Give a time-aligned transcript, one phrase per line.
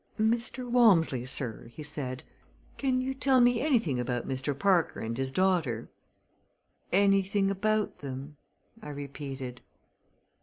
[0.19, 0.67] "Mr.
[0.67, 2.23] Walmsley, sir," he said,
[2.79, 4.57] "can you tell me anything about Mr.
[4.57, 5.91] Parker and his daughter?"
[6.91, 8.35] "Anything about them?"
[8.81, 9.61] I repeated.